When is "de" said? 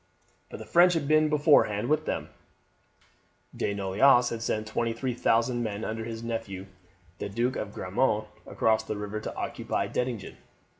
3.55-3.71, 7.53-7.65